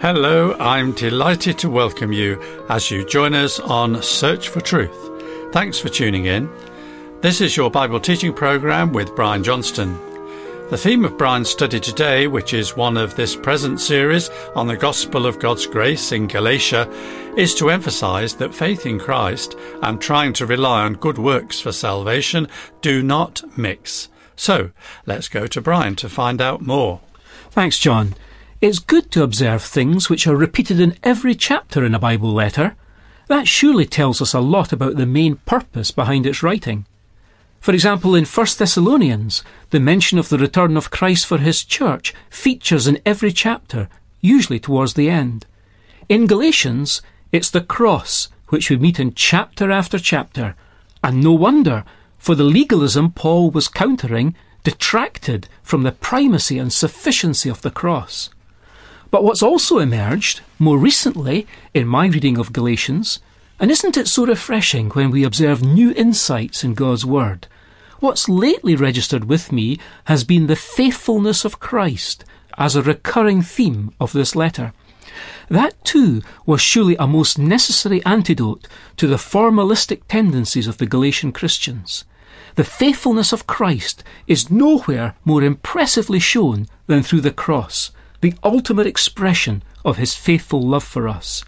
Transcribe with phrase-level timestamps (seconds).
[0.00, 4.96] Hello, I'm delighted to welcome you as you join us on Search for Truth.
[5.52, 6.48] Thanks for tuning in.
[7.20, 9.98] This is your Bible teaching program with Brian Johnston.
[10.70, 14.76] The theme of Brian's study today, which is one of this present series on the
[14.76, 16.88] gospel of God's grace in Galatia,
[17.36, 21.72] is to emphasize that faith in Christ and trying to rely on good works for
[21.72, 22.46] salvation
[22.82, 24.10] do not mix.
[24.36, 24.70] So,
[25.06, 27.00] let's go to Brian to find out more.
[27.50, 28.14] Thanks, John.
[28.60, 32.74] It's good to observe things which are repeated in every chapter in a Bible letter.
[33.28, 36.84] That surely tells us a lot about the main purpose behind its writing.
[37.60, 42.12] For example, in 1 Thessalonians, the mention of the return of Christ for his church
[42.30, 43.88] features in every chapter,
[44.20, 45.46] usually towards the end.
[46.08, 50.56] In Galatians, it's the cross, which we meet in chapter after chapter,
[51.04, 51.84] and no wonder,
[52.18, 58.30] for the legalism Paul was countering detracted from the primacy and sufficiency of the cross.
[59.10, 63.20] But what's also emerged more recently in my reading of Galatians,
[63.58, 67.46] and isn't it so refreshing when we observe new insights in God's Word?
[68.00, 72.24] What's lately registered with me has been the faithfulness of Christ
[72.58, 74.72] as a recurring theme of this letter.
[75.48, 81.32] That too was surely a most necessary antidote to the formalistic tendencies of the Galatian
[81.32, 82.04] Christians.
[82.56, 87.90] The faithfulness of Christ is nowhere more impressively shown than through the cross,
[88.20, 91.44] the ultimate expression of his faithful love for us.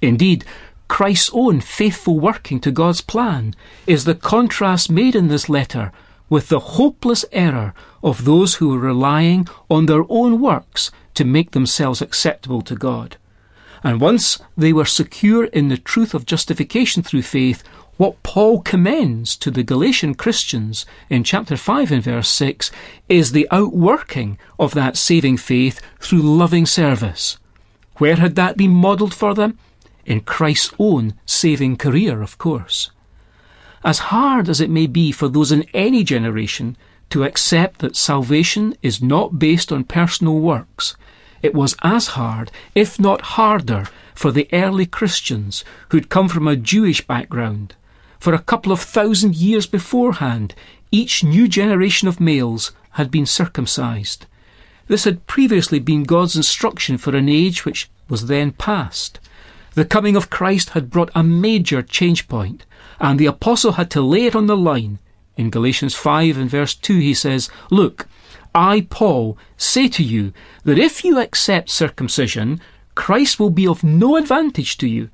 [0.00, 0.44] Indeed,
[0.88, 3.54] Christ's own faithful working to God's plan
[3.86, 5.92] is the contrast made in this letter
[6.28, 11.52] with the hopeless error of those who are relying on their own works to make
[11.52, 13.16] themselves acceptable to God.
[13.82, 17.62] And once they were secure in the truth of justification through faith,
[17.96, 22.72] what Paul commends to the Galatian Christians in chapter 5 and verse 6
[23.08, 27.38] is the outworking of that saving faith through loving service.
[27.98, 29.58] Where had that been modelled for them?
[30.04, 32.90] In Christ's own saving career, of course.
[33.84, 36.76] As hard as it may be for those in any generation
[37.10, 40.96] to accept that salvation is not based on personal works,
[41.42, 46.56] it was as hard, if not harder, for the early Christians who'd come from a
[46.56, 47.76] Jewish background
[48.24, 50.54] for a couple of thousand years beforehand,
[50.90, 54.24] each new generation of males had been circumcised.
[54.88, 59.20] This had previously been God's instruction for an age which was then past.
[59.74, 62.64] The coming of Christ had brought a major change point,
[62.98, 65.00] and the apostle had to lay it on the line.
[65.36, 68.08] In Galatians 5 and verse 2 he says, Look,
[68.54, 70.32] I, Paul, say to you
[70.64, 72.58] that if you accept circumcision,
[72.94, 75.10] Christ will be of no advantage to you.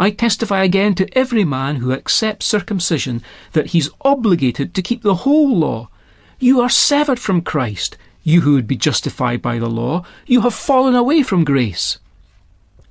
[0.00, 3.22] I testify again to every man who accepts circumcision
[3.52, 5.90] that he's obligated to keep the whole law.
[6.38, 10.06] You are severed from Christ, you who would be justified by the law.
[10.26, 11.98] You have fallen away from grace.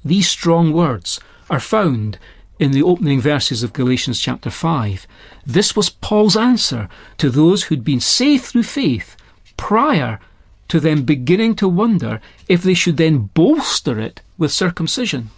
[0.06, 2.20] These strong words are found
[2.60, 5.08] in the opening verses of Galatians chapter 5.
[5.48, 9.18] This was Paul's answer to those who'd been saved through faith
[9.58, 10.20] prior
[10.68, 15.32] to them beginning to wonder if they should then bolster it with circumcision.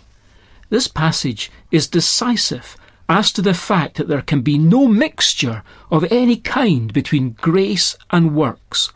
[0.72, 2.78] This passage is decisive
[3.10, 7.98] as to the fact that there can be no mixture of any kind between grace
[8.10, 8.94] and works.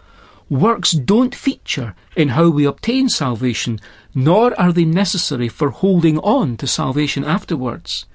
[0.49, 3.81] Works don't feature in how we obtain salvation,
[4.13, 8.05] nor are they necessary for holding on to salvation afterwards.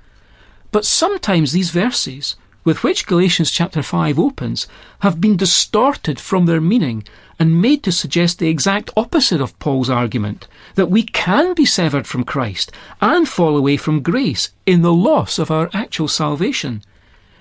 [0.72, 4.66] But sometimes these verses, with which Galatians chapter 5 opens,
[5.00, 7.04] have been distorted from their meaning
[7.38, 12.06] and made to suggest the exact opposite of Paul's argument that we can be severed
[12.06, 16.82] from Christ and fall away from grace in the loss of our actual salvation.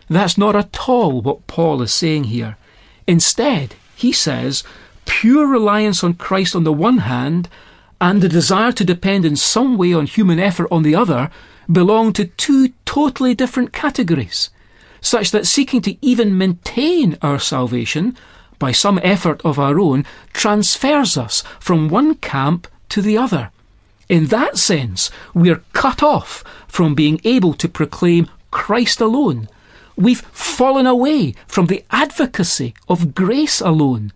[0.08, 2.58] That's not at all what Paul is saying here.
[3.08, 4.64] Instead, he says,
[5.06, 7.50] pure reliance on Christ on the one hand
[8.00, 11.30] and the desire to depend in some way on human effort on the other
[11.70, 14.50] belong to two totally different categories,
[15.02, 18.16] such that seeking to even maintain our salvation
[18.60, 23.52] by some effort of our own, transfers us from one camp to the other.
[24.10, 29.48] In that sense, we are cut off from being able to proclaim Christ alone.
[29.96, 34.12] We've fallen away from the advocacy of grace alone.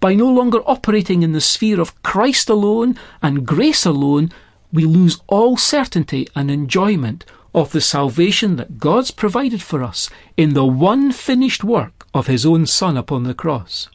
[0.00, 4.30] By no longer operating in the sphere of Christ alone and grace alone,
[4.72, 10.54] we lose all certainty and enjoyment of the salvation that God's provided for us in
[10.54, 13.88] the one finished work of his own Son upon the cross.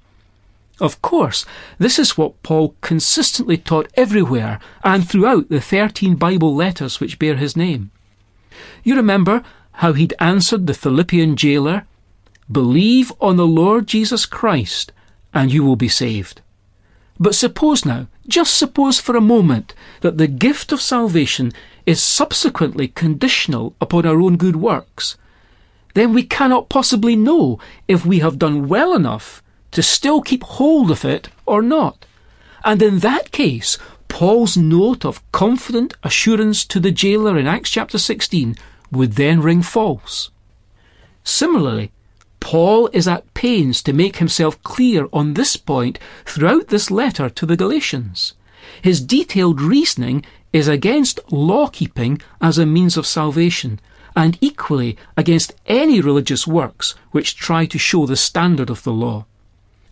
[0.80, 1.46] Of course,
[1.78, 7.36] this is what Paul consistently taught everywhere and throughout the 13 Bible letters which bear
[7.36, 7.92] his name.
[8.84, 11.86] You remember how he'd answered the Philippian jailer,
[12.52, 14.92] Believe on the Lord Jesus Christ,
[15.34, 16.42] and you will be saved.
[17.20, 21.52] But suppose now Just suppose for a moment that the gift of salvation
[21.86, 25.18] is subsequently conditional upon our own good works.
[25.94, 30.92] Then we cannot possibly know if we have done well enough to still keep hold
[30.92, 32.06] of it or not.
[32.64, 33.78] And in that case,
[34.08, 38.56] Paul's note of confident assurance to the jailer in Acts chapter 16
[38.92, 40.30] would then ring false.
[41.24, 41.92] Similarly,
[42.40, 47.46] Paul is at pains to make himself clear on this point throughout this letter to
[47.46, 48.34] the Galatians.
[48.82, 53.80] His detailed reasoning is against law keeping as a means of salvation,
[54.16, 59.26] and equally against any religious works which try to show the standard of the law.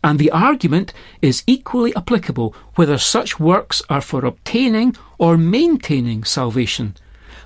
[0.03, 6.95] And the argument is equally applicable whether such works are for obtaining or maintaining salvation.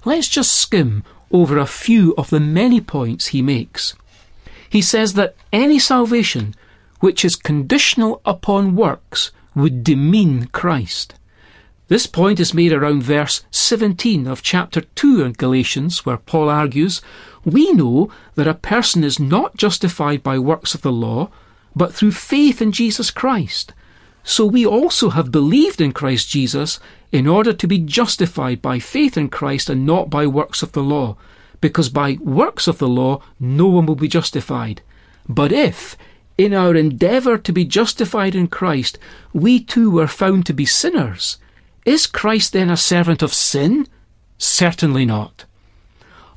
[0.06, 3.95] Let's just skim over a few of the many points he makes
[4.75, 6.53] he says that any salvation
[7.00, 11.15] which is conditional upon works would demean Christ.
[11.87, 17.01] This point is made around verse 17 of chapter 2 in Galatians, where Paul argues,
[17.43, 21.29] We know that a person is not justified by works of the law,
[21.75, 23.73] but through faith in Jesus Christ.
[24.23, 26.79] So we also have believed in Christ Jesus
[27.11, 30.83] in order to be justified by faith in Christ and not by works of the
[30.83, 31.17] law
[31.65, 34.83] because by works of the law no one will be justified.
[35.27, 35.97] But if,
[36.37, 38.99] in our endeavour to be justified in Christ,
[39.33, 41.37] we too were found to be sinners,
[41.85, 43.87] is Christ then a servant of sin?
[44.37, 45.45] Certainly not.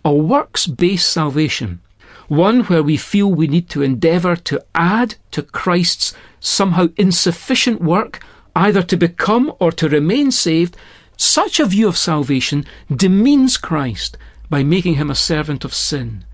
[0.04, 1.80] A works based salvation,
[2.28, 8.22] one where we feel we need to endeavour to add to Christ's somehow insufficient work,
[8.54, 10.76] either to become or to remain saved,
[11.16, 12.64] such a view of salvation
[12.94, 14.16] demeans Christ
[14.50, 16.24] by making him a servant of sin.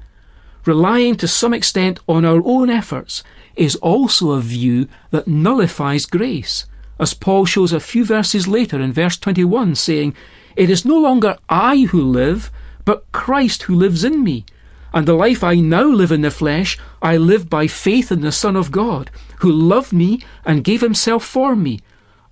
[0.66, 3.22] Relying to some extent on our own efforts
[3.54, 6.66] is also a view that nullifies grace,
[6.98, 10.14] as Paul shows a few verses later in verse 21, saying,
[10.56, 12.50] It is no longer I who live,
[12.84, 14.44] but Christ who lives in me.
[14.92, 18.30] And the life I now live in the flesh, I live by faith in the
[18.30, 19.10] Son of God,
[19.40, 21.80] who loved me and gave himself for me.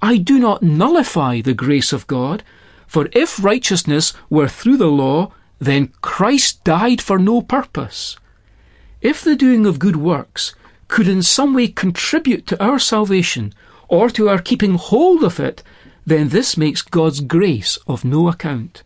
[0.01, 2.45] I do not nullify the grace of God,
[2.87, 8.17] for if righteousness were through the law, then Christ died for no purpose.
[9.01, 10.55] If the doing of good works
[10.87, 13.53] could in some way contribute to our salvation
[13.93, 15.63] or to our keeping hold of it,
[16.07, 18.83] then this makes God's grace of no account.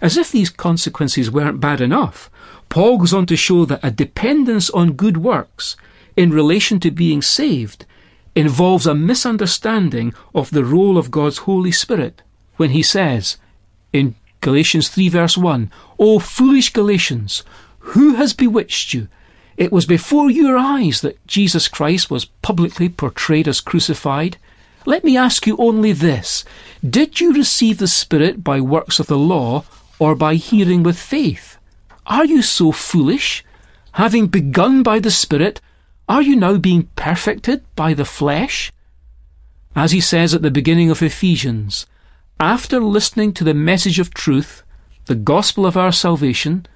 [0.00, 2.30] As if these consequences weren't bad enough,
[2.68, 5.76] Paul goes on to show that a dependence on good works
[6.16, 7.84] in relation to being saved
[8.36, 12.22] involves a misunderstanding of the role of God's Holy Spirit
[12.58, 13.38] when he says
[13.92, 15.68] in Galatians 3 verse 1.
[15.98, 17.42] O foolish Galatians,
[17.80, 19.08] who has bewitched you?
[19.56, 24.36] It was before your eyes that Jesus Christ was publicly portrayed as crucified.
[24.86, 26.44] Let me ask you only this.
[26.88, 29.64] Did you receive the Spirit by works of the law
[29.98, 31.58] or by hearing with faith?
[32.06, 33.44] Are you so foolish?
[33.92, 35.60] Having begun by the Spirit,
[36.08, 38.72] are you now being perfected by the flesh?
[39.76, 41.86] As he says at the beginning of Ephesians,
[42.40, 44.62] after listening to the message of truth,
[45.06, 46.66] the gospel of our salvation,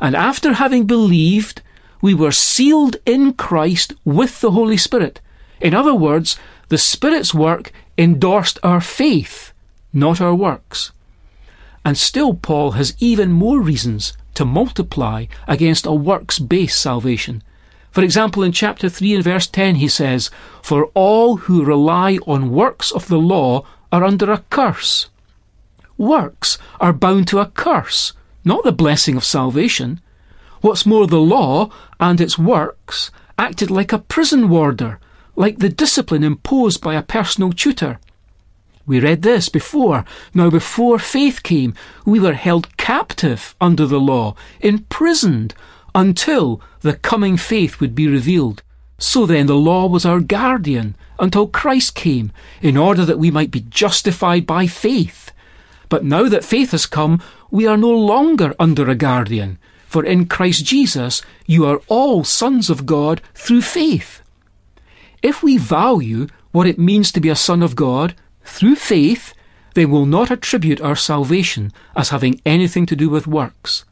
[0.00, 1.62] and after having believed,
[2.02, 5.22] we were sealed in Christ with the Holy Spirit.
[5.58, 6.36] In other words,
[6.68, 9.54] the Spirit's work endorsed our faith,
[9.94, 10.92] not our works.
[11.82, 17.42] And still, Paul has even more reasons to multiply against a works based salvation.
[17.90, 20.30] For example, in chapter 3 and verse 10, he says,
[20.62, 25.08] For all who rely on works of the law are under a curse
[26.02, 28.12] works are bound to a curse,
[28.44, 30.00] not the blessing of salvation.
[30.62, 35.00] What's more, the law and its works acted like a prison warder,
[35.34, 37.98] like the discipline imposed by a personal tutor.
[38.86, 40.04] We read this before.
[40.32, 41.74] Now, before faith came,
[42.06, 45.54] we were held captive under the law, imprisoned,
[45.96, 48.62] until the coming faith would be revealed.
[48.98, 53.50] So then, the law was our guardian until Christ came, in order that we might
[53.50, 55.32] be justified by faith.
[55.88, 59.58] But now that faith has come, we are no longer under a guardian.
[59.92, 64.22] For in Christ Jesus, you are all sons of God through faith.
[65.22, 69.34] If we value what it means to be a son of God through faith,
[69.74, 73.84] then we'll not attribute our salvation as having anything to do with works.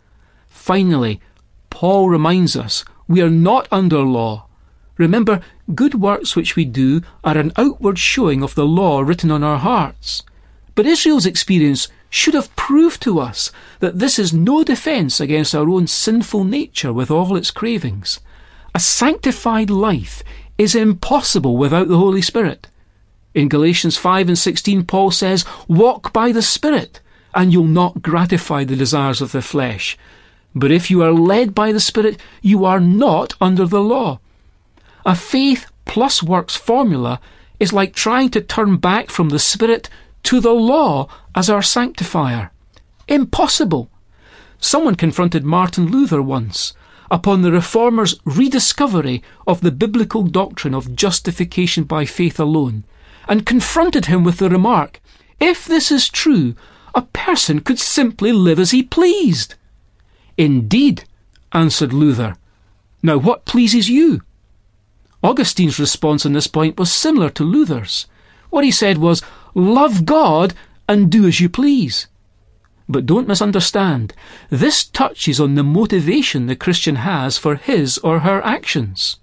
[0.48, 1.20] Finally,
[1.68, 4.46] Paul reminds us we are not under law.
[4.96, 5.42] Remember,
[5.74, 9.58] good works which we do are an outward showing of the law written on our
[9.58, 10.22] hearts.
[10.74, 15.68] But Israel's experience should have proved to us that this is no defence against our
[15.68, 18.20] own sinful nature with all its cravings.
[18.74, 20.22] A sanctified life
[20.58, 22.66] is impossible without the Holy Spirit.
[23.32, 27.00] In Galatians 5 and 16, Paul says, Walk by the Spirit,
[27.32, 29.96] and you'll not gratify the desires of the flesh.
[30.54, 34.18] But if you are led by the Spirit, you are not under the law.
[35.06, 37.20] A faith plus works formula
[37.60, 39.88] is like trying to turn back from the Spirit
[40.24, 42.50] to the law as our sanctifier.
[43.08, 43.90] Impossible.
[44.58, 46.74] Someone confronted Martin Luther once
[47.10, 52.84] upon the Reformer's rediscovery of the biblical doctrine of justification by faith alone,
[53.28, 55.00] and confronted him with the remark,
[55.40, 56.54] If this is true,
[56.94, 59.54] a person could simply live as he pleased.
[60.36, 61.04] Indeed,
[61.52, 62.36] answered Luther.
[63.02, 64.20] Now what pleases you?
[65.22, 68.06] Augustine's response on this point was similar to Luther's.
[68.50, 69.22] What he said was,
[69.54, 70.54] Love God
[70.88, 72.06] and do as you please.
[72.88, 74.14] But don't misunderstand.
[74.48, 79.18] This touches on the motivation the Christian has for his or her actions.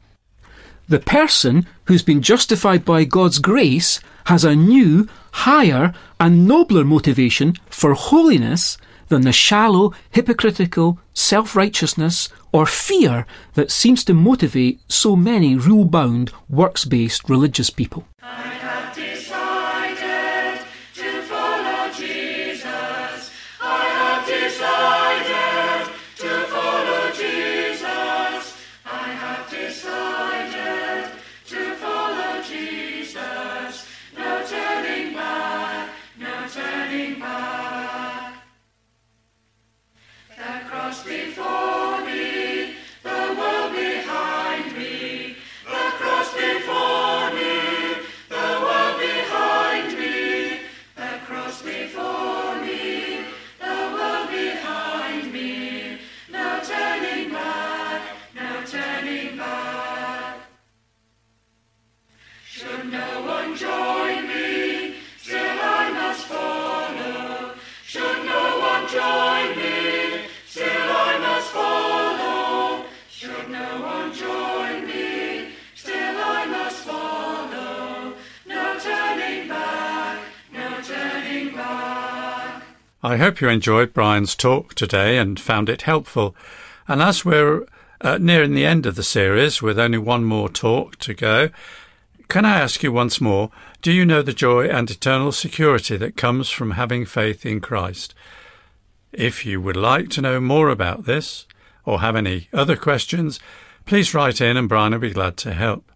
[0.88, 7.56] The person who's been justified by God's grace has a new, higher, and nobler motivation
[7.70, 8.78] for holiness
[9.10, 15.86] than the shallow, hypocritical self righteousness or fear that seems to motivate so many rule
[15.86, 18.08] bound, works based religious people.
[83.08, 86.36] I hope you enjoyed Brian's talk today and found it helpful.
[86.90, 87.66] And as we're
[88.02, 91.50] uh, nearing the end of the series, with only one more talk to go,
[92.28, 93.50] can I ask you once more,
[93.82, 98.14] do you know the joy and eternal security that comes from having faith in Christ?
[99.14, 101.46] If you would like to know more about this,
[101.86, 103.40] or have any other questions,
[103.86, 105.90] please write in and Brian will be glad to help.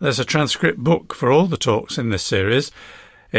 [0.00, 2.72] There's a transcript book for all the talks in this series,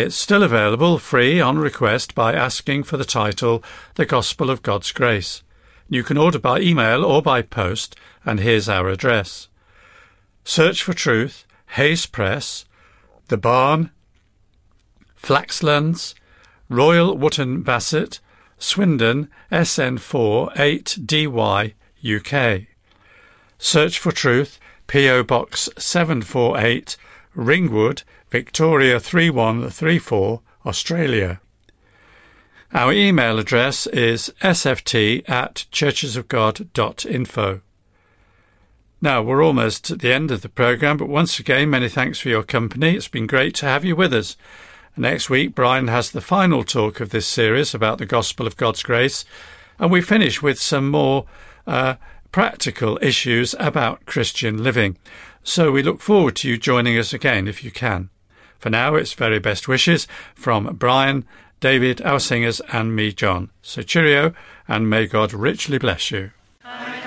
[0.02, 3.64] it's still available free on request by asking for the title
[3.96, 5.44] The Gospel of God's Grace.
[5.90, 9.48] You can order by email or by post, and here's our address.
[10.44, 12.66] Search for Truth, Hayes Press,
[13.28, 13.92] The Barn,
[15.22, 16.14] Flaxlands,
[16.70, 18.20] Royal Wootton Bassett,
[18.58, 21.74] Swindon, SN4 8DY,
[22.04, 22.68] UK.
[23.58, 25.24] Search for Truth, P.O.
[25.24, 26.98] Box 748,
[27.36, 31.40] Ringwood, Victoria 3134, Australia.
[32.74, 37.62] Our email address is sft at churchesofgod.info.
[39.00, 42.28] Now, we're almost at the end of the programme, but once again, many thanks for
[42.28, 42.98] your company.
[42.98, 44.36] It's been great to have you with us.
[44.98, 48.84] Next week, Brian has the final talk of this series about the gospel of God's
[48.84, 49.24] grace,
[49.80, 51.28] and we finish with some more
[51.66, 51.96] uh,
[52.34, 54.98] practical issues about Christian living.
[55.44, 58.10] So we look forward to you joining us again if you can.
[58.60, 61.26] For now, it's very best wishes from Brian,
[61.60, 63.50] David, our singers, and me, John.
[63.62, 64.34] So cheerio,
[64.68, 66.32] and may God richly bless you.
[66.66, 67.07] Amen.